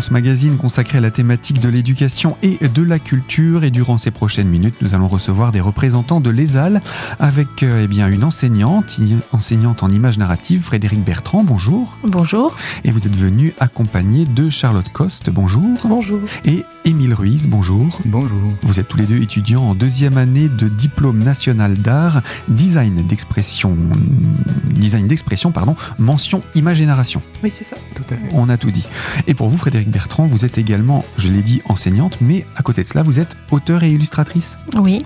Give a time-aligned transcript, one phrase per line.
[0.00, 3.64] dans ce magazine consacré à la thématique de l'éducation et de la culture.
[3.64, 6.80] Et durant ces prochaines minutes, nous allons recevoir des représentants de l'ESAL
[7.18, 8.98] avec euh, eh bien, une enseignante,
[9.32, 11.44] enseignante en images narratives, Frédéric Bertrand.
[11.44, 11.98] Bonjour.
[12.02, 12.56] Bonjour.
[12.82, 15.28] Et vous êtes venu accompagné de Charlotte Coste.
[15.28, 15.78] Bonjour.
[15.84, 16.20] Bonjour.
[16.46, 17.46] Et Émile Ruiz.
[17.46, 18.00] Bonjour.
[18.06, 18.40] Bonjour.
[18.62, 23.76] Vous êtes tous les deux étudiants en deuxième année de diplôme national d'art, design d'expression,
[24.70, 27.20] design d'expression, pardon, mention image et narration.
[27.42, 27.76] Oui, c'est ça.
[27.94, 28.28] Tout à fait.
[28.32, 28.86] On a tout dit.
[29.26, 32.82] Et pour vous, Frédéric Bertrand, vous êtes également, je l'ai dit, enseignante, mais à côté
[32.82, 34.58] de cela, vous êtes auteur et illustratrice.
[34.78, 35.02] Oui.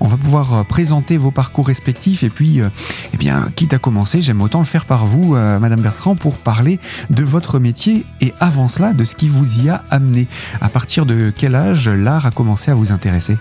[0.00, 2.68] On va pouvoir euh, présenter vos parcours respectifs et puis, euh,
[3.14, 6.38] eh bien, quitte à commencer, j'aime autant le faire par vous, euh, Madame Bertrand, pour
[6.38, 6.78] parler
[7.10, 10.28] de votre métier et avant cela, de ce qui vous y a amené.
[10.60, 13.36] À partir de quel âge l'art a commencé à vous intéresser?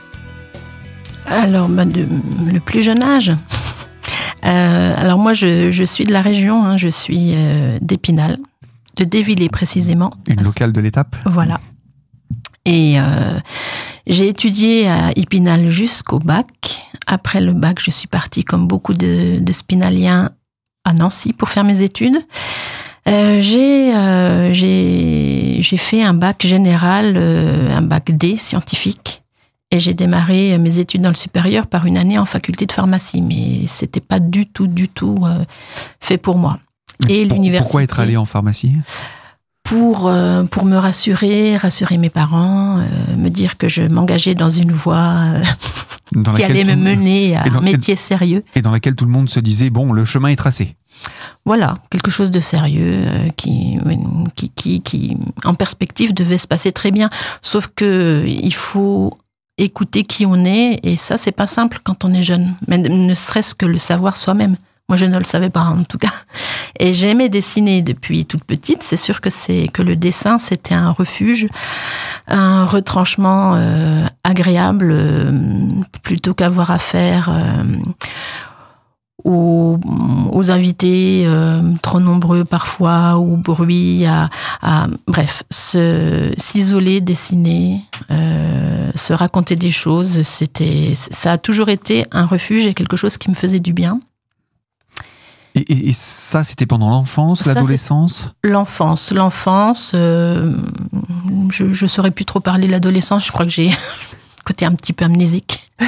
[1.28, 2.08] Alors, bah, de,
[2.52, 3.34] le plus jeune âge.
[4.46, 7.36] Euh, alors moi, je, je suis de la région, hein, je suis
[7.82, 8.38] d'Épinal,
[8.98, 10.12] de Dévillers précisément.
[10.28, 11.62] Une locale de l'étape Voilà.
[12.66, 13.40] Et euh,
[14.08, 16.82] j'ai étudié à Épinal jusqu'au bac.
[17.06, 20.32] Après le bac, je suis partie, comme beaucoup de, de spinaliens,
[20.84, 22.18] à Nancy pour faire mes études.
[23.08, 29.24] Euh, j'ai euh, j'ai j'ai fait un bac général, euh, un bac D scientifique,
[29.72, 33.22] et j'ai démarré mes études dans le supérieur par une année en faculté de pharmacie,
[33.22, 35.46] mais c'était pas du tout, du tout euh,
[36.02, 36.60] fait pour moi.
[37.10, 37.64] Et pour- l'université.
[37.64, 38.74] Pourquoi être allé en pharmacie?
[39.64, 44.50] Pour, euh, pour me rassurer, rassurer mes parents, euh, me dire que je m'engageais dans
[44.50, 45.44] une voie euh,
[46.14, 48.44] dans qui allait me mener à dans- un métier sérieux.
[48.56, 50.78] et dans laquelle tout le monde se disait bon, le chemin est tracé.
[51.46, 53.78] Voilà, quelque chose de sérieux qui,
[54.36, 57.10] qui, qui, qui, en perspective, devait se passer très bien.
[57.42, 59.18] Sauf que il faut
[59.58, 63.14] écouter qui on est, et ça, c'est pas simple quand on est jeune, mais ne
[63.14, 64.56] serait-ce que le savoir soi-même.
[64.90, 66.14] Moi, je ne le savais pas, en tout cas.
[66.80, 68.84] Et j'aimais dessiner depuis toute petite.
[68.84, 71.48] C'est sûr que c'est que le dessin, c'était un refuge,
[72.28, 75.32] un retranchement euh, agréable, euh,
[76.04, 77.64] plutôt qu'avoir affaire euh,
[79.26, 79.78] aux,
[80.32, 84.30] aux invités euh, trop nombreux parfois, au bruit, à,
[84.62, 90.22] à- bref, s'isoler, dessiner, euh, se raconter des choses.
[90.22, 94.00] C'était, ça a toujours été un refuge et quelque chose qui me faisait du bien.
[95.58, 98.32] Et, et- et ça, c'était pendant l'enfance, l'adolescence?
[98.44, 100.54] L'enfance, l'enfance, euh,
[101.52, 103.72] je ne saurais plus trop parler de l'adolescence, je crois que j'ai
[104.46, 105.70] côté un petit peu amnésique.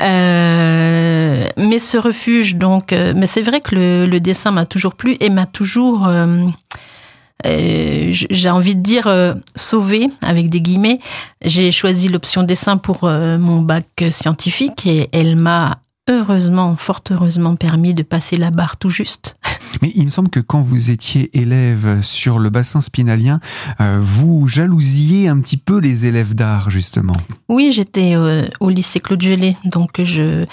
[0.00, 4.94] Euh, mais ce refuge, donc, euh, mais c'est vrai que le, le dessin m'a toujours
[4.94, 6.48] plu et m'a toujours, euh,
[7.44, 10.98] j'ai envie de dire, euh, sauvé, avec des guillemets.
[11.44, 17.56] J'ai choisi l'option dessin pour euh, mon bac scientifique et elle m'a heureusement, fort heureusement
[17.56, 19.36] permis de passer la barre tout juste.
[19.80, 23.40] Mais il me semble que quand vous étiez élève sur le bassin spinalien,
[23.80, 27.14] euh, vous jalousiez un petit peu les élèves d'art, justement.
[27.48, 30.44] Oui, j'étais euh, au lycée Claude Gelée, donc je,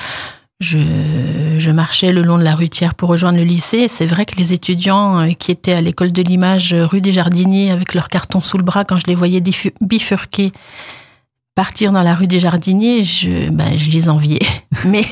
[0.61, 3.88] je, je marchais le long de la rue Thiers pour rejoindre le lycée.
[3.89, 7.71] C'est vrai que les étudiants euh, qui étaient à l'école de l'image rue des Jardiniers
[7.71, 9.41] avec leur carton sous le bras, quand je les voyais
[9.81, 10.53] bifurquer,
[11.59, 14.39] partir dans la rue des Jardiniers, je, ben, je les enviais.
[14.85, 15.03] mais,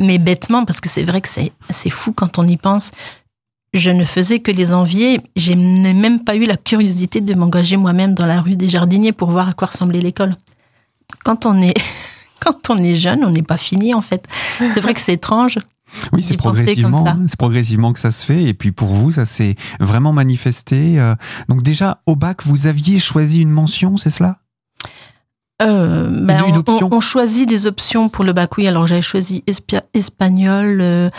[0.00, 2.90] mais bêtement, parce que c'est vrai que c'est c'est fou quand on y pense.
[3.72, 5.20] Je ne faisais que les envier.
[5.36, 9.12] Je n'ai même pas eu la curiosité de m'engager moi-même dans la rue des Jardiniers
[9.12, 10.34] pour voir à quoi ressemblait l'école
[11.24, 11.74] quand on est
[12.40, 14.26] quand on est jeune, on n'est pas fini en fait.
[14.58, 15.60] C'est vrai que c'est étrange.
[16.12, 18.42] Oui, c'est progressivement, c'est progressivement que ça se fait.
[18.42, 20.98] Et puis pour vous, ça s'est vraiment manifesté.
[20.98, 21.14] euh.
[21.48, 24.40] Donc déjà, au bac, vous aviez choisi une mention, c'est cela?
[25.66, 28.56] Euh, ben, Une- on- on, on choisit des options pour le bac.
[28.58, 29.42] Oui, alors j'avais choisi
[29.94, 31.10] espagnol euh,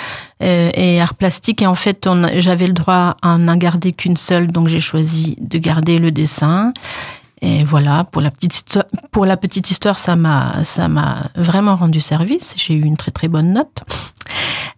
[0.42, 1.62] euh, et art plastique.
[1.62, 5.58] Et en fait, j'avais le droit à n'en garder qu'une seule, donc j'ai choisi de
[5.58, 6.74] garder le dessin.
[7.42, 11.76] Et voilà, pour la petite histoire, pour la petite histoire, ça m'a, ça m'a vraiment
[11.76, 12.54] rendu service.
[12.58, 13.84] J'ai eu une très très bonne note.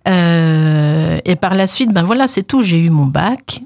[0.07, 2.61] Euh, et par la suite, ben voilà, c'est tout.
[2.63, 3.61] J'ai eu mon bac,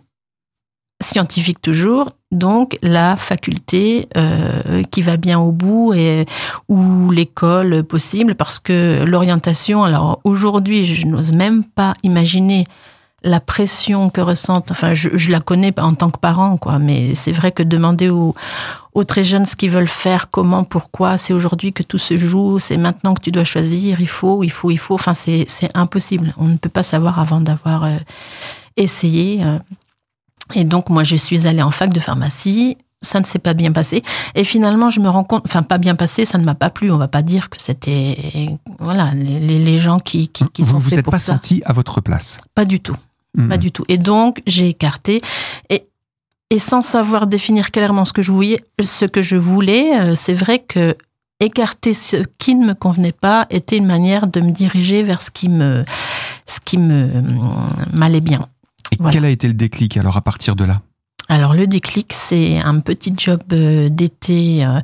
[1.01, 6.25] scientifique toujours, donc la faculté euh, qui va bien au bout et
[6.67, 9.83] ou l'école possible parce que l'orientation.
[9.83, 12.65] Alors aujourd'hui, je n'ose même pas imaginer
[13.23, 14.71] la pression que ressentent.
[14.71, 16.79] Enfin, je, la connais en tant que parent, quoi.
[16.79, 18.35] Mais c'est vrai que demander aux,
[19.07, 22.77] très jeunes ce qu'ils veulent faire, comment, pourquoi, c'est aujourd'hui que tout se joue, c'est
[22.77, 24.95] maintenant que tu dois choisir, il faut, il faut, il faut.
[24.95, 26.33] Enfin, c'est c'est impossible.
[26.37, 27.97] On ne peut pas savoir avant d'avoir euh,
[28.75, 29.43] essayé.
[29.43, 29.59] euh.
[30.55, 32.77] Et donc, moi, je suis allée en fac de pharmacie.
[33.01, 34.03] Ça ne s'est pas bien passé.
[34.35, 36.91] Et finalement, je me rends compte, enfin, pas bien passé, ça ne m'a pas plu.
[36.91, 38.49] On va pas dire que c'était,
[38.79, 41.33] voilà, les, les- gens qui, qui, qui Vous sont vous êtes pas ça.
[41.33, 42.35] senti à votre place.
[42.55, 42.97] Pas du tout.
[43.37, 43.47] Mhm.
[43.47, 43.85] Pas du tout.
[43.87, 45.21] Et donc, j'ai écarté.
[45.69, 45.85] Et
[46.51, 50.57] et sans savoir définir clairement ce que je voulais, ce que je voulais, c'est vrai
[50.57, 50.97] que
[51.39, 55.29] écarter ce qui ne me convenait pas était une manière de me diriger vers ce
[55.29, 55.85] qui me,
[56.47, 57.07] ce qui me
[57.93, 58.47] m'allait bien.
[59.11, 60.81] Quel a été le déclic alors à partir de là?
[61.31, 64.79] Alors le déclic, c'est un petit job euh, d'été euh,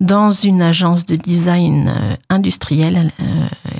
[0.00, 3.12] dans une agence de design euh, industriel,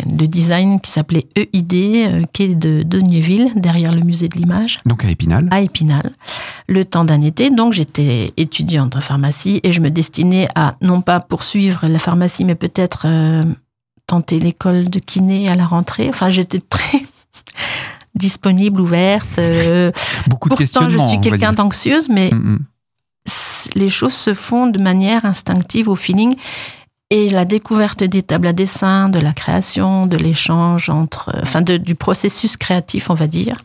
[0.05, 4.79] de design qui s'appelait EID, qui est de Donneville, derrière le musée de l'image.
[4.85, 5.49] Donc à Épinal.
[5.51, 6.13] À Épinal.
[6.69, 11.01] Le temps d'un été, donc j'étais étudiante en pharmacie et je me destinais à non
[11.01, 13.07] pas poursuivre la pharmacie, mais peut-être
[14.07, 16.09] tenter l'école de kiné à la rentrée.
[16.11, 17.03] Enfin, j'étais très
[18.15, 19.39] disponible, ouverte.
[19.39, 19.93] Euh,
[20.27, 22.59] Beaucoup de Pourtant, je suis quelqu'un d'anxieuse, mais mm, mm.
[23.75, 26.37] les choses se font de manière instinctive, au feeling.
[27.11, 31.95] Et la découverte des tables à dessin, de la création, de l'échange entre, enfin, du
[31.95, 33.59] processus créatif, on va dire,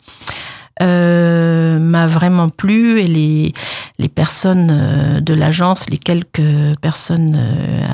[0.82, 3.54] euh, m'a vraiment plu et les,
[4.00, 7.42] les personnes euh, de l'agence, les quelques personnes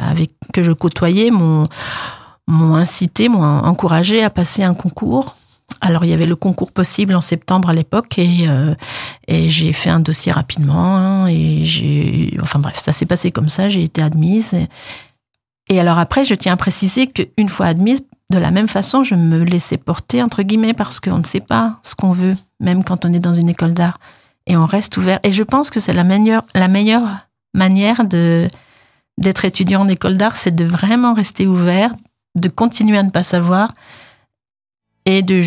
[0.09, 1.67] avec que je côtoyais m'ont
[2.47, 5.37] m'ont incité, m'ont encouragé à passer un concours
[5.83, 8.73] alors il y avait le concours possible en septembre à l'époque et, euh,
[9.27, 13.67] j'ai fait un dossier rapidement hein, et j'ai enfin bref ça s'est passé comme ça
[13.69, 14.55] j'ai été admise.
[15.69, 19.15] Et, alors après je tiens à préciser qu'une fois admise de la même façon je
[19.15, 23.03] me laissais porter entre guillemets parce qu'on ne sait pas ce qu'on veut même quand
[23.05, 23.99] on est dans une école d'art.
[24.45, 25.19] Et on reste ouvert.
[25.23, 28.47] Et je pense que c'est la meilleure la meilleure manière de
[29.17, 31.93] d'être étudiant en école d'art c'est de vraiment rester ouvert
[32.35, 33.73] de continuer à ne pas savoir
[35.05, 35.41] et de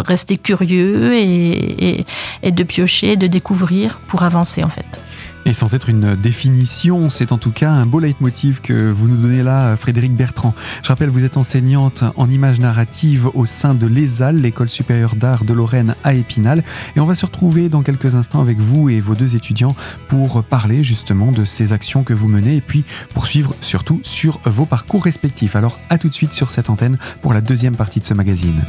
[0.00, 2.04] rester curieux et,
[2.42, 5.00] et, de piocher, de découvrir pour avancer en fait.
[5.44, 9.16] Et sans être une définition, c'est en tout cas un beau leitmotiv que vous nous
[9.16, 10.54] donnez là, Frédéric Bertrand.
[10.84, 15.44] Je rappelle, vous êtes enseignante en images narratives au sein de l'ESAL, l'École supérieure d'art
[15.44, 16.62] de Lorraine à Épinal.
[16.94, 19.74] Et on va se retrouver dans quelques instants avec vous et vos deux étudiants
[20.06, 24.66] pour parler justement de ces actions que vous menez et puis poursuivre surtout sur vos
[24.66, 25.56] parcours respectifs.
[25.56, 28.62] Alors à tout de suite sur cette antenne pour la deuxième partie de ce magazine.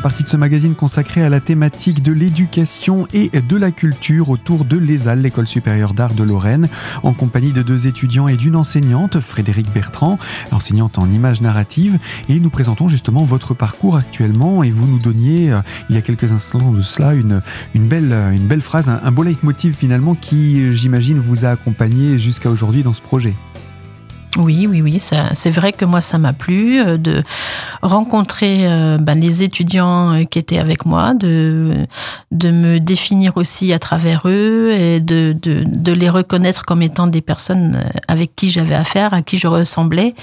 [0.00, 4.64] Partie de ce magazine consacrée à la thématique de l'éducation et de la culture autour
[4.64, 6.68] de l'ESAL, l'École supérieure d'art de Lorraine,
[7.04, 10.18] en compagnie de deux étudiants et d'une enseignante, Frédéric Bertrand,
[10.50, 11.98] enseignante en images narratives.
[12.28, 16.02] Et nous présentons justement votre parcours actuellement et vous nous donniez, euh, il y a
[16.02, 17.40] quelques instants de cela, une,
[17.74, 22.18] une, belle, une belle phrase, un, un beau leitmotiv finalement qui, j'imagine, vous a accompagné
[22.18, 23.34] jusqu'à aujourd'hui dans ce projet.
[24.38, 27.22] Oui, oui, oui, c'est vrai que moi ça m'a plu euh, de
[27.82, 31.86] rencontrer euh, ben, les étudiants euh, qui étaient avec moi, de,
[32.30, 37.06] de me définir aussi à travers eux et de, de, de les reconnaître comme étant
[37.08, 40.14] des personnes avec qui j'avais affaire, à qui je ressemblais.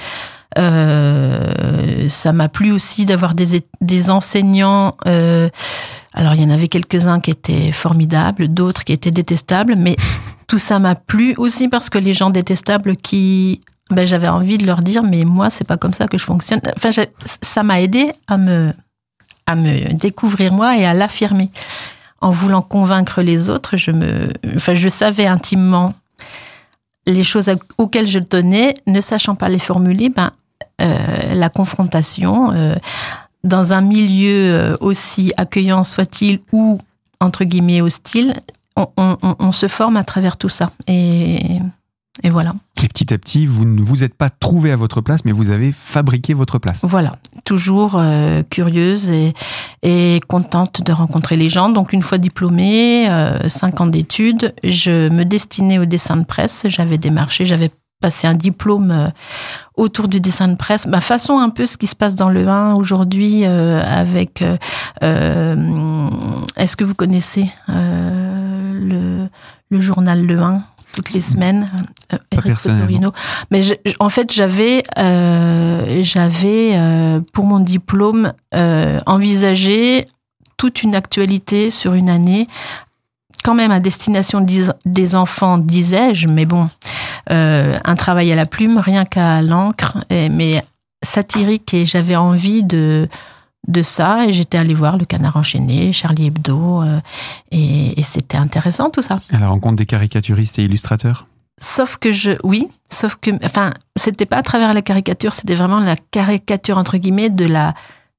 [0.58, 4.98] Euh, ça m'a plu aussi d'avoir des, des enseignants.
[5.06, 9.96] Alors il y en avait quelques-uns qui étaient formidables, d'autres qui étaient détestables, mais
[10.48, 14.66] tout ça m'a plu aussi parce que les gens détestables qui ben, j'avais envie de
[14.66, 16.62] leur dire, mais moi, c'est pas comme ça que je fonctionne.
[16.76, 16.90] Enfin,
[17.42, 18.74] ça m'a aidé à me,
[19.46, 21.50] à me découvrir moi et à l'affirmer.
[22.22, 25.94] En voulant convaincre les autres, je me, enfin, je savais intimement
[27.06, 30.32] les choses auxquelles je tenais, ne sachant pas les formuler, ben,
[30.82, 32.76] euh, la confrontation euh,
[33.44, 36.80] dans un milieu euh, aussi accueillant soit-il ou
[37.20, 38.34] entre guillemets hostile,
[38.96, 40.72] on, se forme à travers tout ça.
[40.88, 41.60] Et
[42.24, 42.54] et voilà.
[42.84, 45.50] Et petit à petit, vous ne vous êtes pas trouvé à votre place, mais vous
[45.50, 46.84] avez fabriqué votre place.
[46.84, 49.34] Voilà, toujours euh, curieuse et,
[49.84, 51.70] et, contente de rencontrer les gens.
[51.70, 56.66] Donc une fois diplômée, euh, cinq ans d'études, je me destinais au dessin de presse.
[56.68, 59.08] J'avais démarché, j'avais passé un diplôme euh,
[59.76, 62.48] autour du dessin de presse, bah, façon un peu ce qui se passe dans le
[62.48, 64.44] 1 aujourd'hui euh, avec...
[65.04, 66.10] Euh,
[66.56, 69.28] est-ce que vous connaissez le,
[69.70, 70.64] le journal Le 1
[71.00, 71.72] toutes les semaines,
[72.12, 72.58] euh, Eric.
[73.52, 73.62] Mais
[74.00, 78.34] en fait, j'avais, euh, j'avais euh, pour mon diplôme
[79.06, 80.08] envisagé
[80.58, 82.50] toute une actualité sur une année,
[83.46, 84.46] quand même à destination
[84.86, 86.68] des enfants, disais-je, mais bon,
[87.30, 90.62] un travail à la plume, rien qu'à l'encre, mais
[91.02, 93.08] satirique, et j'avais envie de
[93.68, 97.00] de ça et j'étais allée voir le Canard enchaîné, Charlie Hebdo euh,
[97.52, 99.20] et, c'était intéressant tout ça.
[99.32, 101.28] À la rencontre des caricaturistes et illustrateurs?
[101.62, 105.80] Sauf que je, oui, sauf que, enfin, c'était pas à travers la caricature, c'était vraiment
[105.80, 107.74] la caricature entre guillemets de la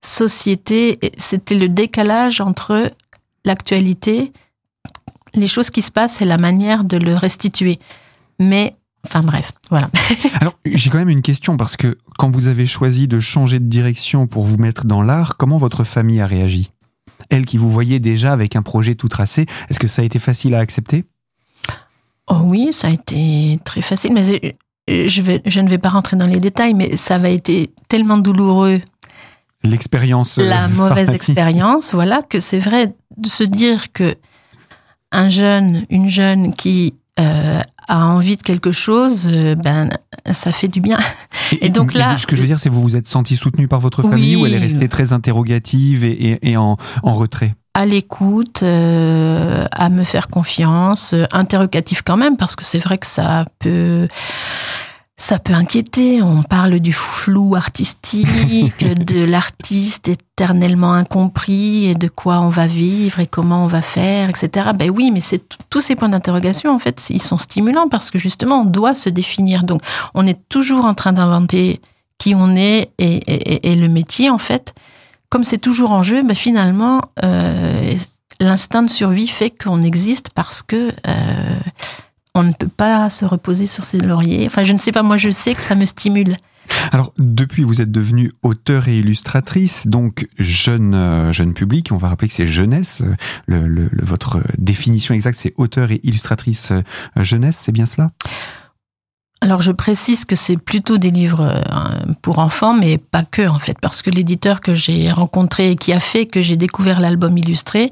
[0.04, 0.98] société.
[1.16, 2.92] C'était le décalage entre
[3.44, 4.32] l'actualité,
[5.34, 7.78] les choses qui se passent, c'est la manière de le restituer.
[8.38, 8.74] Mais
[9.06, 9.90] Enfin bref, voilà.
[10.40, 13.64] Alors j'ai quand même une question parce que quand vous avez choisi de changer de
[13.64, 16.70] direction pour vous mettre dans l'art, comment votre famille a réagi?
[17.30, 20.18] Elle qui vous voyait déjà avec un projet tout tracé, est-ce que ça a été
[20.18, 21.04] facile à accepter?
[22.28, 26.16] Oh oui, ça a été très facile, mais je, vais, je ne vais pas rentrer
[26.16, 28.80] dans les détails, mais ça va été tellement douloureux.
[29.62, 30.38] L'expérience.
[30.38, 34.16] La mauvaise expérience, voilà, que c'est vrai de se dire que
[35.12, 37.49] un jeune, une jeune qui euh,
[37.90, 39.90] a envie de quelque chose, euh, ben
[40.30, 40.96] ça fait du bien.
[41.60, 43.80] Et, donc là, ce que je veux dire, c'est vous vous êtes senti soutenu par
[43.80, 47.54] votre famille ou elle est restée très interrogative et, en, retrait?
[47.74, 53.06] À l'écoute, euh, à me faire confiance, interrogative quand même, parce que c'est vrai que
[53.06, 54.06] ça peut
[55.20, 56.22] ça peut inquiéter.
[56.22, 63.20] On parle du flou artistique, de l'artiste éternellement incompris et de quoi on va vivre
[63.20, 64.70] et comment on va faire, etc.
[64.74, 68.18] Ben oui, mais c'est tous ces points d'interrogation, en fait, ils sont stimulants parce que
[68.18, 69.62] justement, on doit se définir.
[69.62, 69.82] Donc,
[70.14, 71.82] on est toujours en train d'inventer
[72.16, 74.74] qui on est et, le métier, en fait.
[75.28, 77.94] Comme c'est toujours en jeu, ben finalement, euh,
[78.40, 81.60] l'instinct de survie fait qu'on existe parce que euh,
[82.34, 84.46] on ne peut pas se reposer sur ses lauriers.
[84.46, 86.36] Enfin, je ne sais pas, moi je sais que ça me stimule.
[86.92, 91.90] Alors, depuis, vous êtes devenue auteur et illustratrice, donc jeune, euh, jeune public.
[91.90, 93.02] On va rappeler que c'est jeunesse.
[93.46, 96.82] Le, votre définition exacte, c'est auteur et illustratrice euh,
[97.16, 98.12] jeunesse, c'est bien cela?
[99.42, 103.58] Alors je précise que c'est plutôt des livres euh, pour enfants, mais pas que en
[103.58, 107.38] fait, parce que l'éditeur que j'ai rencontré et qui a fait que j'ai découvert l'album
[107.38, 107.88] illustré,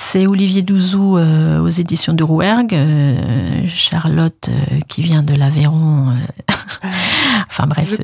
[0.00, 6.14] c'est Olivier Douzou euh, aux éditions de Rouergue, euh, Charlotte euh, qui vient de l'Aveyron,
[7.50, 7.96] enfin bref,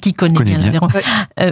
[0.00, 0.86] qui connaît, bien, l'Aveyron.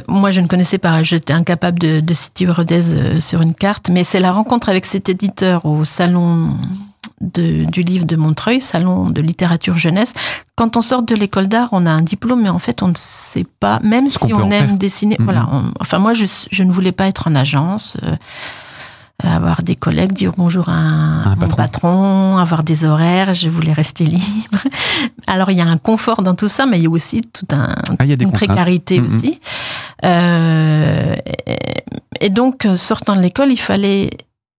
[0.06, 4.04] moi, je ne connaissais pas, j'étais incapable de, de situer Rodez sur une carte, mais
[4.04, 6.56] c'est la rencontre avec cet éditeur au salon
[7.20, 10.12] du livre de Montreuil, salon de littérature jeunesse.
[10.54, 12.96] Quand on sort de l'école d'art, on a un diplôme, mais en fait, on ne
[12.96, 15.16] sait pas, même si on, aime dessiner.
[15.16, 15.24] Mm-hmm.
[15.24, 15.48] Voilà.
[15.80, 17.98] enfin, moi, je, je, ne voulais pas être en agence
[19.24, 22.36] avoir des collègues, dire bonjour à un, mon patron.
[22.38, 24.62] avoir des horaires, je voulais rester libre.
[25.26, 27.52] Alors il y a un confort dans tout ça, mais il y a aussi toute
[27.52, 29.40] un, ah, une précarité aussi.
[30.04, 31.16] Euh,
[32.20, 34.10] et donc, sortant de l'école, il fallait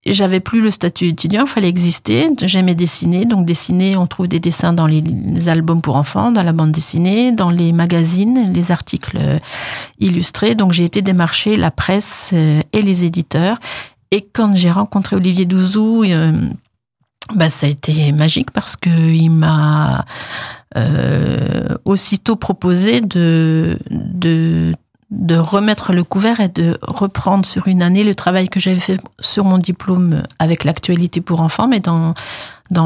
[0.05, 2.29] j'avais plus le statut étudiant, il fallait exister.
[2.41, 5.03] J'aimais dessiner, donc dessiner, on trouve des dessins dans les,
[5.49, 9.17] albums pour enfants, dans la bande dessinée, dans les magazines, les articles
[9.99, 10.55] illustrés.
[10.55, 13.59] Donc j'ai été démarcher la presse euh, et les éditeurs.
[14.11, 16.31] Et quand j'ai rencontré Olivier Douzou, euh,
[17.35, 20.05] bah, ça a été magique parce qu'il m'a
[20.77, 24.75] euh, aussitôt proposé de, de,
[25.11, 28.99] de remettre le couvert et de reprendre sur une année le travail que j'avais fait
[29.19, 32.13] sur mon diplôme avec l'actualité pour enfants, mais d'en,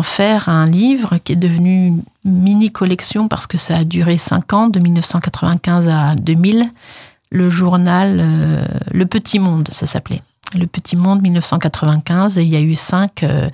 [0.01, 4.53] faire un livre qui est devenu une mini collection parce que ça a duré cinq
[4.53, 6.69] ans, de 1995 à 2000.
[7.31, 10.21] Le journal euh, Le Petit Monde, ça s'appelait.
[10.57, 13.49] Le Petit Monde 1995 et il y a eu cinq, euh,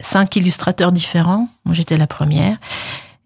[0.00, 1.48] cinq illustrateurs différents.
[1.64, 2.56] Moi, j'étais la première.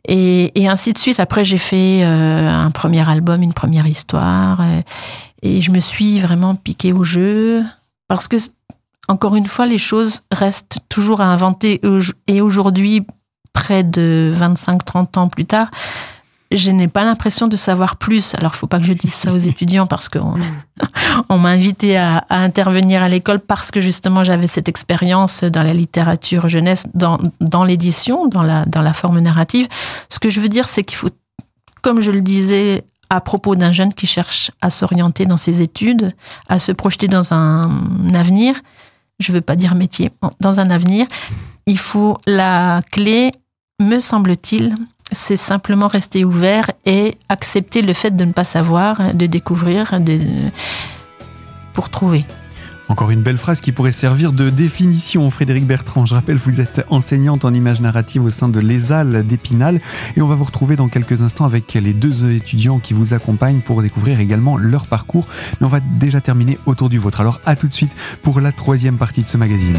[0.08, 1.20] Et, ainsi de suite.
[1.20, 4.60] Après, j'ai fait euh, un premier album, une première histoire.
[4.60, 4.80] Euh,
[5.42, 7.64] et je me suis vraiment piquée au jeu.
[8.08, 8.36] Parce que,
[9.08, 11.80] encore une fois, les choses restent toujours à inventer.
[12.26, 13.06] Et aujourd'hui,
[13.52, 15.70] près de 25-30 ans plus tard,
[16.52, 18.34] je n'ai pas l'impression de savoir plus.
[18.34, 20.34] Alors, il faut pas que je dise ça aux étudiants parce qu'on
[21.28, 25.72] on, m'a invité à, intervenir à l'école parce que justement j'avais cette expérience dans la
[25.72, 27.18] littérature jeunesse, dans,
[27.64, 29.68] l'édition, dans la, dans la forme narrative.
[30.08, 31.10] Ce que je veux dire, c'est qu'il faut,
[31.82, 36.12] comme je le disais à propos d'un jeune qui cherche à s'orienter dans ses études,
[36.48, 37.70] à se projeter dans un
[38.14, 38.54] avenir,
[39.20, 41.06] je veux pas dire métier, dans un avenir,
[41.66, 43.32] il faut la clé,
[43.80, 44.74] me semble-t-il,
[45.12, 50.18] c'est simplement rester ouvert et accepter le fait de ne pas savoir, de découvrir, de...
[51.72, 52.24] pour trouver.
[52.90, 56.06] Encore une belle phrase qui pourrait servir de définition, Frédéric Bertrand.
[56.06, 59.80] Je rappelle, vous êtes enseignante en images narratives au sein de l'ESAL d'Épinal
[60.16, 63.60] et on va vous retrouver dans quelques instants avec les deux étudiants qui vous accompagnent
[63.60, 65.28] pour découvrir également leur parcours.
[65.60, 67.20] Mais on va déjà terminer autour du vôtre.
[67.20, 69.78] Alors à tout de suite pour la troisième partie de ce magazine.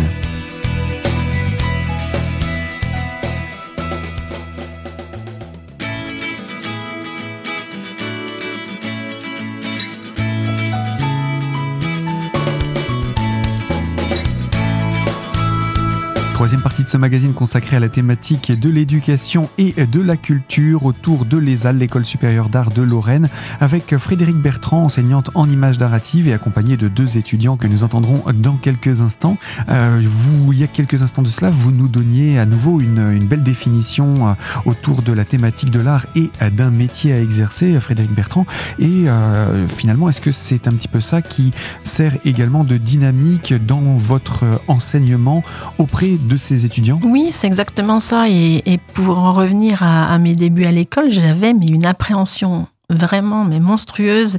[16.51, 20.83] Troisième partie de ce magazine consacré à la thématique de l'éducation et de la culture
[20.83, 23.29] autour de l'ESAL, l'école supérieure d'art de Lorraine,
[23.61, 28.21] avec Frédéric Bertrand, enseignante en images narratives et accompagnée de deux étudiants que nous entendrons
[28.33, 29.37] dans quelques instants.
[29.69, 33.25] Euh, vous, il y a quelques instants de cela, vous nous donniez à nouveau une,
[33.25, 34.33] belle définition euh,
[34.65, 38.45] autour de la thématique de l'art et euh, d'un métier à exercer, Frédéric Bertrand.
[38.77, 39.05] Et
[39.69, 41.53] finalement, est-ce que c'est un petit peu ça qui
[41.85, 45.43] sert également de dynamique dans votre enseignement
[45.77, 46.99] auprès de ces étudiants?
[47.03, 48.25] Oui, c'est exactement ça.
[48.27, 53.59] Et, pour en revenir à, mes débuts à l'école, j'avais mais une appréhension vraiment mais
[53.59, 54.37] monstrueuse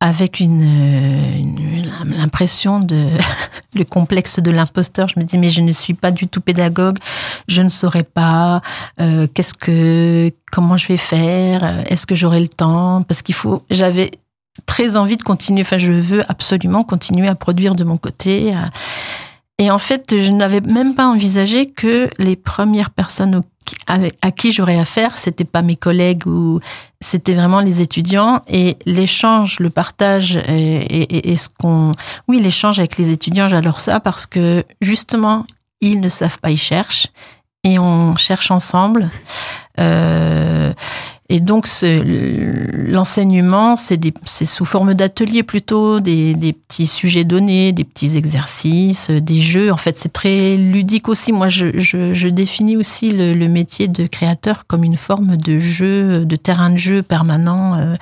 [0.00, 3.08] avec une, l'impression de
[3.74, 5.08] le complexe de l'imposteur.
[5.08, 6.98] Je me dis mais je ne suis pas du tout pédagogue,
[7.48, 8.60] je ne saurais pas
[9.00, 13.02] euh, qu'est-ce que comment je vais faire, est-ce que j'aurai le temps?
[13.02, 14.12] Parce qu'il faut j'avais
[14.66, 18.52] très envie de continuer, enfin je veux absolument continuer à produire de mon côté.
[19.58, 23.42] Et en fait, je n'avais même pas envisagé que les premières personnes
[24.20, 26.60] à qui j'aurais affaire, c'était pas mes collègues ou
[27.00, 31.92] c'était vraiment les étudiants et l'échange, le partage et, ce qu'on,
[32.28, 35.46] oui, l'échange avec les étudiants, j'adore ça parce que justement,
[35.80, 37.08] ils ne savent pas, ils cherchent
[37.62, 39.10] et on cherche ensemble.
[39.80, 40.72] Euh,
[41.30, 41.66] et donc,
[42.86, 49.72] l'enseignement, c'est sous forme d'ateliers plutôt, des, petits sujets donnés, des petits exercices, des jeux.
[49.72, 51.32] En fait, c'est très ludique aussi.
[51.32, 56.70] Moi, je, définis aussi le, métier de créateur comme une forme de jeu, de terrain
[56.70, 57.94] de jeu permanent euh,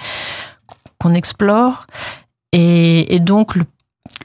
[0.99, 1.87] qu'on explore.
[2.53, 3.55] Et, donc,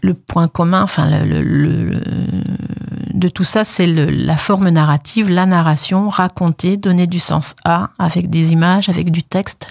[0.02, 2.02] le, point commun, enfin, le
[3.18, 8.30] de tout ça, c'est la forme narrative, la narration, raconter, donner du sens à, avec
[8.30, 9.70] des images, avec du texte,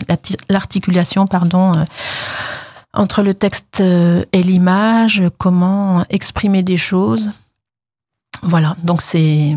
[0.48, 1.84] l'articulation, pardon, euh,
[2.92, 7.30] entre le texte euh, et l'image, comment exprimer des choses.
[8.42, 9.56] Voilà, donc c'est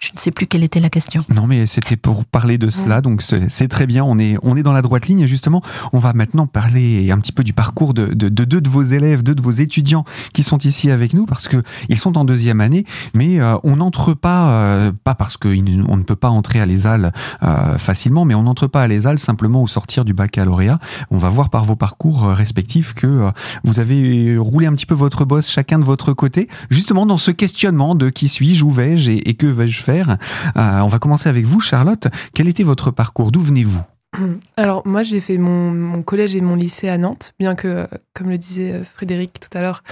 [0.00, 1.22] je ne sais plus quelle était la question.
[1.32, 4.02] Non, mais c'était pour parler de cela, donc c'est très bien.
[4.02, 5.20] On est, on est dans la droite ligne.
[5.20, 8.62] Et justement, on va maintenant parler un petit peu du parcours de, de, de deux
[8.62, 11.98] de vos élèves, deux de vos étudiants qui sont ici avec nous, parce que ils
[11.98, 16.16] sont en deuxième année, mais euh, on n'entre pas, euh, pas parce qu'on ne peut
[16.16, 20.06] pas entrer à l'ESAL euh, facilement, mais on n'entre pas à l'ESAL simplement au sortir
[20.06, 20.78] du baccalauréat.
[21.10, 23.30] On va voir par vos parcours respectifs que
[23.64, 27.30] vous avez roulé un petit peu votre boss chacun de votre côté, justement dans ce
[27.30, 31.28] questionnement de qui suis-je, où vais-je et, et que vais-je faire Euh, on va commencer
[31.28, 32.06] avec vous, Charlotte.
[32.34, 33.32] Quel était votre parcours?
[33.32, 33.80] D'où venez-vous?
[34.56, 38.38] Alors moi j'ai fait mon, collège et mon lycée à Nantes, bien que, comme le
[38.38, 39.82] disait Frédéric tout à l'heure,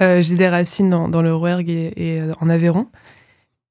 [0.00, 2.88] euh, j'ai des racines dans, le Rouergue et, en Aveyron.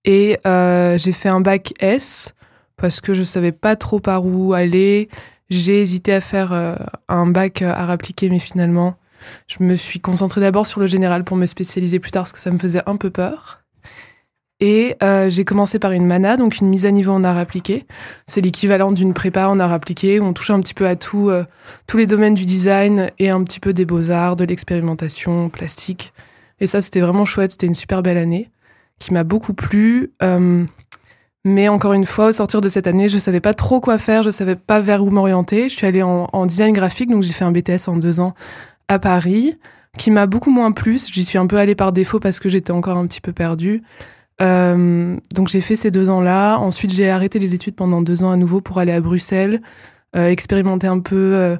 [0.05, 2.33] Et euh, j'ai fait un bac S
[2.77, 5.09] parce que je savais pas trop par où aller.
[5.49, 6.75] J'ai hésité à faire euh,
[7.09, 8.95] un bac à appliqué, mais finalement
[9.47, 12.39] je me suis concentrée d'abord sur le général pour me spécialiser plus tard parce que
[12.39, 13.60] ça me faisait un peu peur.
[14.61, 17.85] Et euh, j'ai commencé par une MANA, donc une mise à niveau en art appliqué.
[18.27, 20.19] C'est l'équivalent d'une prépa en art appliqué.
[20.19, 21.43] Où on touche un petit peu à tout, euh,
[21.87, 26.13] tous les domaines du design et un petit peu des beaux-arts, de l'expérimentation plastique.
[26.59, 27.51] Et ça, c'était vraiment chouette.
[27.51, 28.51] C'était une super belle année
[28.99, 30.11] qui m'a beaucoup plu.
[30.21, 30.63] Euh,
[31.43, 34.21] mais encore une fois, au sortir de cette année, je savais pas trop quoi faire.
[34.21, 35.69] Je savais pas vers où m'orienter.
[35.69, 38.35] Je suis allée en design graphique, donc j'ai fait un BTS en deux ans
[38.87, 39.55] à Paris,
[39.97, 40.99] qui m'a beaucoup moins plu.
[41.11, 43.81] J'y suis un peu allée par défaut parce que j'étais encore un petit peu perdue.
[44.39, 46.57] Euh, donc j'ai fait ces deux ans-là.
[46.57, 49.61] Ensuite, j'ai arrêté les études pendant deux ans à nouveau pour aller à Bruxelles,
[50.15, 51.57] euh, expérimenter un peu euh,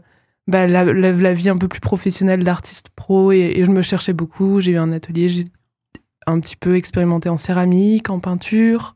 [0.48, 4.62] bah, la, vie un peu plus professionnelle d'artiste pro et, et, je me cherchais beaucoup.
[4.62, 5.46] J'ai eu un atelier, j'ai
[6.28, 8.96] un petit peu expérimenté en céramique, en peinture.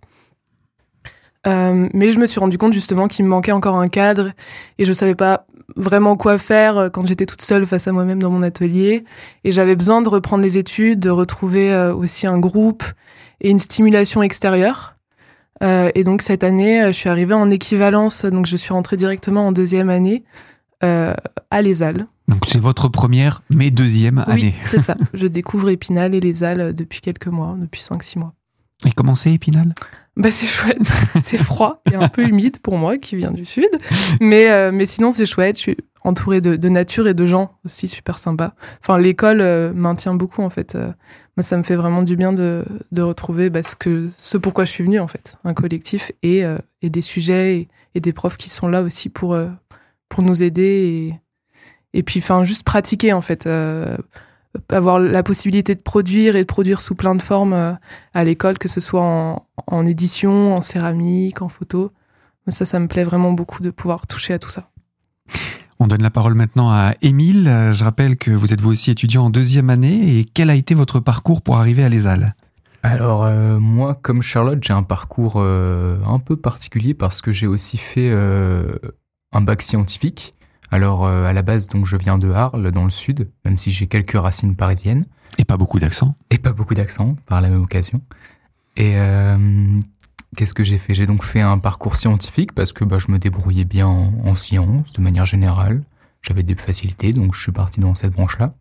[1.47, 4.31] Mais je me suis rendu compte justement qu'il me manquait encore un cadre
[4.79, 8.31] et je savais pas vraiment quoi faire quand j'étais toute seule face à moi-même dans
[8.31, 9.03] mon atelier.
[9.43, 12.83] Et j'avais besoin de reprendre les études, de retrouver aussi un groupe
[13.41, 14.95] et une stimulation extérieure.
[15.63, 19.47] Euh, et donc cette année, je suis arrivée en équivalence, donc je suis rentrée directement
[19.47, 20.23] en deuxième année
[20.83, 21.13] euh,
[21.51, 22.07] à l'ESAL.
[22.27, 24.55] Donc c'est votre première, mais deuxième oui, année.
[24.67, 24.97] c'est ça.
[25.13, 28.33] Je découvre Épinal et l'ESAL depuis quelques mois, depuis 5-6 mois.
[28.85, 29.73] Et comment c'est Épinal?
[30.17, 33.69] Bah c'est chouette, c'est froid et un peu humide pour moi qui vient du sud,
[34.21, 35.57] mais euh, mais sinon c'est chouette.
[35.57, 38.53] Je suis entourée de, nature et de gens aussi super sympas.
[38.79, 40.75] Enfin l'école euh, maintient beaucoup en fait.
[40.75, 40.91] Euh,
[41.35, 42.63] moi ça me fait vraiment du bien de,
[42.97, 46.57] retrouver bah, ce que ce pourquoi je suis venue en fait, un collectif et euh,
[46.83, 49.35] des sujets et, des profs qui sont là aussi pour
[50.19, 51.13] nous aider
[51.93, 53.47] et puis enfin juste pratiquer en fait
[54.69, 57.77] avoir la possibilité de produire et de produire sous plein de formes
[58.13, 59.01] à l'école, que ce soit
[59.67, 61.91] en, édition, en céramique, en photo.
[62.49, 64.69] Ça, ça me plaît vraiment beaucoup de pouvoir toucher à tout ça.
[65.79, 67.71] On donne la parole maintenant à Émile.
[67.73, 70.17] Je rappelle que vous êtes vous aussi étudiant en deuxième année.
[70.17, 72.35] Et quel a été votre parcours pour arriver à l'ESAL
[72.81, 77.47] Alors euh, moi, comme Charlotte, j'ai un parcours euh, un peu particulier parce que j'ai
[77.47, 78.73] aussi fait euh,
[79.33, 80.33] un bac scientifique.
[80.71, 83.87] Alors à la base, donc je viens de Arles, dans le sud, même si j'ai
[83.87, 85.05] quelques racines parisiennes.
[85.37, 86.15] Et pas beaucoup d'accent.
[86.31, 87.99] Et pas beaucoup d'accent, par la même occasion.
[88.75, 88.95] Et
[90.35, 90.93] qu'est-ce que j'ai fait?
[90.93, 94.35] J'ai donc fait un parcours scientifique parce que bah, je me débrouillais bien en, en
[94.35, 95.81] sciences, de manière générale.
[96.21, 98.51] J'avais des facilités, donc je suis parti dans cette branche-là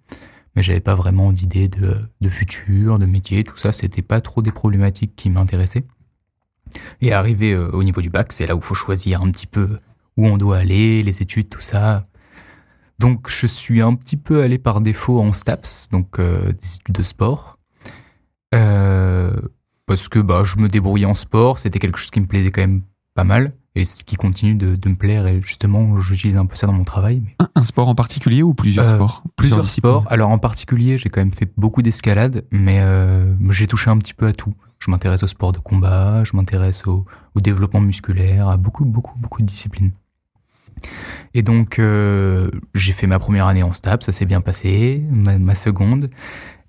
[0.54, 4.52] mais j'avais pas vraiment d'idée de, futur, de métier, tout ça, c'était pas trop des
[4.52, 5.84] problématiques qui m'intéressaient.
[7.00, 9.46] Et arrivé euh, au niveau du bac, c'est là où il faut choisir un petit
[9.46, 9.78] peu
[10.16, 12.04] où on doit aller, les études, tout ça.
[12.98, 16.94] Donc je suis un petit peu allé par défaut en STAPS, donc euh, des études
[16.94, 17.58] de sport.
[18.54, 19.34] Euh,
[19.86, 22.62] parce que bah, je me débrouillais en sport, c'était quelque chose qui me plaisait quand
[22.62, 22.82] même
[23.14, 26.54] pas mal et ce qui continue de, de me plaire et justement j'utilise un peu
[26.54, 27.22] ça dans mon travail.
[27.24, 27.46] Mais...
[27.54, 29.22] Un, sport en particulier ou plusieurs euh, sports?
[29.36, 30.04] Plusieurs, sports.
[30.10, 34.14] Alors en particulier j'ai quand même fait beaucoup d'escalade mais euh, j'ai touché un petit
[34.14, 34.54] peu à tout.
[34.78, 39.18] Je m'intéresse au sport de combat, je m'intéresse au, au, développement musculaire, à beaucoup beaucoup
[39.18, 39.92] beaucoup de disciplines.
[41.32, 45.38] Et donc euh, j'ai fait ma première année en STAP, ça s'est bien passé, ma,
[45.38, 46.10] ma seconde.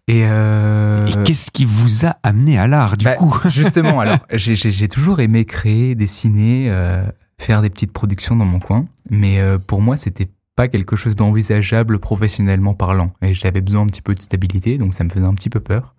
[0.07, 1.07] Et, euh...
[1.07, 3.35] Et qu'est-ce qui vous a amené à l'art du bah, coup?
[3.45, 7.03] Justement, alors j'ai toujours aimé créer, dessiner, euh,
[7.39, 11.15] faire des petites productions dans mon coin, mais euh, pour moi c'était pas quelque chose
[11.15, 13.11] d'envisageable professionnellement parlant.
[13.21, 15.59] Et j'avais besoin un petit peu de stabilité, donc ça me faisait un petit peu
[15.59, 15.95] peur.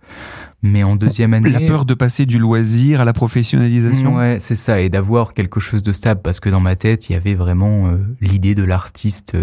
[0.62, 4.16] Mais en deuxième année, la peur de passer du loisir à la professionnalisation?
[4.16, 7.12] Ouais, c'est ça, et d'avoir quelque chose de stable, parce que dans ma tête il
[7.12, 9.36] y avait vraiment euh, l'idée de l'artiste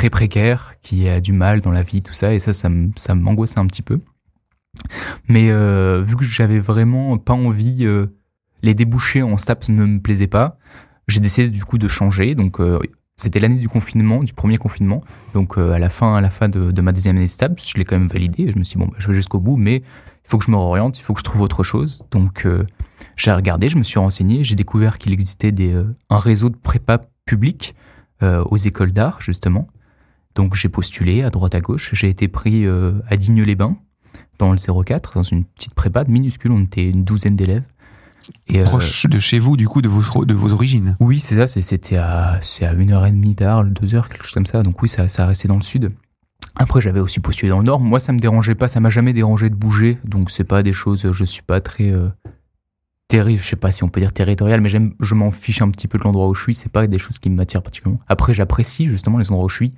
[0.00, 3.58] très précaire qui a du mal dans la vie, tout ça, et ça, ça m'angoissait
[3.58, 3.98] un petit peu.
[5.28, 8.06] Mais euh, vu que j'avais vraiment pas envie, euh,
[8.62, 10.56] les débouchés en STAPS ne me plaisaient pas,
[11.06, 12.34] j'ai décidé du coup de changer.
[12.34, 12.78] Donc euh,
[13.18, 15.02] c'était l'année du confinement, du premier confinement.
[15.34, 17.76] Donc à la fin, à la fin de, de ma deuxième année de STAPS, je
[17.76, 18.50] l'ai quand même validé.
[18.50, 20.50] Je me suis dit bon, bah, je vais jusqu'au bout, mais il faut que je
[20.50, 22.06] me réoriente, il faut que je trouve autre chose.
[22.10, 22.48] Donc
[23.16, 27.02] j'ai regardé, je me suis renseigné, j'ai découvert qu'il existait des, un réseau de prépa
[27.26, 27.74] public
[28.22, 29.68] aux écoles d'art justement.
[30.34, 33.76] Donc j'ai postulé à droite à gauche, j'ai été pris à Digne-les-Bains
[34.40, 37.64] dans le 04, dans une petite prépa minuscule, on était une douzaine d'élèves.
[38.48, 41.36] Et Proche euh, de chez vous, du coup, de vos, de vos origines Oui, c'est
[41.36, 44.46] ça, c'était à, c'est à une heure et demie d'Arles, deux heures, quelque chose comme
[44.46, 44.62] ça.
[44.62, 45.92] Donc oui, ça, ça a resté dans le sud.
[46.56, 47.80] Après, j'avais aussi postulé dans le nord.
[47.80, 49.98] Moi, ça me dérangeait pas, ça m'a jamais dérangé de bouger.
[50.04, 52.08] Donc c'est pas des choses, je suis pas très euh,
[53.10, 55.70] terrible, je sais pas si on peut dire territorial, mais j'aime, je m'en fiche un
[55.70, 56.54] petit peu de l'endroit où je suis.
[56.54, 58.00] C'est pas des choses qui m'attirent particulièrement.
[58.08, 59.74] Après, j'apprécie justement les endroits où je suis,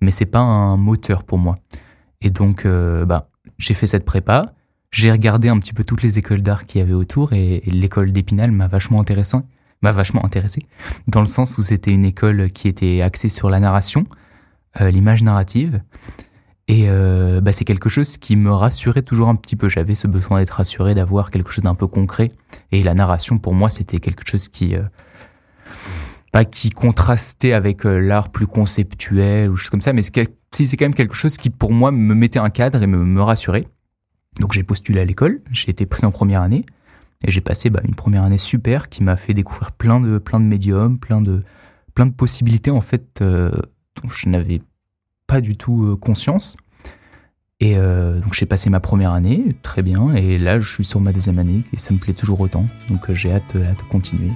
[0.00, 1.56] mais c'est pas un moteur pour moi.
[2.22, 4.42] Et donc, euh, bah, j'ai fait cette prépa.
[4.92, 8.12] J'ai regardé un petit peu toutes les écoles d'art qu'il y avait autour et, l'école
[8.12, 9.36] d'Épinal m'a vachement intéressé,
[9.82, 10.60] m'a vachement intéressé,
[11.08, 14.06] dans le sens où c'était une école qui était axée sur la narration,
[14.80, 15.82] euh, l'image narrative.
[16.68, 19.68] Et euh, bah, c'est quelque chose qui me rassurait toujours un petit peu.
[19.68, 22.32] J'avais ce besoin d'être rassuré, d'avoir quelque chose d'un peu concret.
[22.72, 24.82] Et la narration, pour moi, c'était quelque chose qui, euh,
[26.32, 30.12] pas qui contrastait avec euh, l'art plus conceptuel ou choses comme ça, mais c'est
[30.52, 33.22] c'est quand même quelque chose qui, pour moi, me mettait un cadre et me, me
[33.22, 33.66] rassurait.
[34.40, 36.64] Donc j'ai postulé à l'école, j'ai été pris en première année
[37.26, 40.40] et j'ai passé bah, une première année super qui m'a fait découvrir plein de plein
[40.40, 41.40] de médiums, plein de
[41.94, 43.50] plein de possibilités en fait euh,
[44.02, 44.64] dont je n'avais pas
[45.40, 46.56] du tout euh, conscience.
[47.58, 51.00] Et euh, donc j'ai passé ma première année, très bien, et là je suis sur
[51.00, 52.66] ma deuxième année et ça me plaît toujours autant.
[52.90, 54.30] Donc euh, j'ai hâte, hâte de continuer.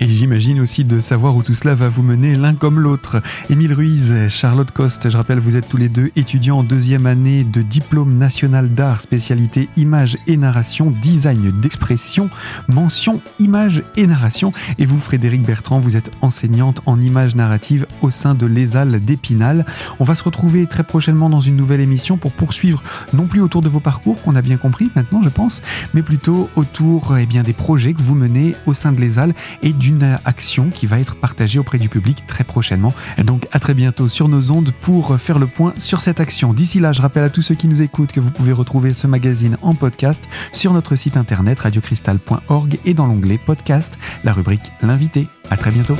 [0.00, 3.22] Et j'imagine aussi de savoir où tout cela va vous mener l'un comme l'autre.
[3.50, 7.44] Émile Ruiz, Charlotte Coste, je rappelle, vous êtes tous les deux étudiants en deuxième année
[7.44, 12.30] de diplôme national d'art, spécialité image et narration, design d'expression,
[12.68, 14.52] mention image et narration.
[14.78, 19.64] Et vous, Frédéric Bertrand, vous êtes enseignante en image narrative au sein de l'ESAL d'Épinal.
[20.00, 22.82] On va se retrouver très prochainement dans une nouvelle émission pour poursuivre
[23.14, 25.62] non plus autour de vos parcours, qu'on a bien compris maintenant, je pense,
[25.94, 29.72] mais plutôt autour eh bien, des projets que vous menez au sein de l'ESAL et
[29.72, 32.92] d'une action qui va être partagée auprès du public très prochainement.
[33.24, 36.52] Donc à très bientôt sur nos ondes pour faire le point sur cette action.
[36.52, 39.06] D'ici là, je rappelle à tous ceux qui nous écoutent que vous pouvez retrouver ce
[39.06, 45.26] magazine en podcast sur notre site internet radiocristal.org et dans l'onglet podcast, la rubrique L'invité.
[45.48, 45.96] À très bientôt.